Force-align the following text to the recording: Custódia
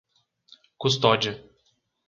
Custódia 0.81 1.37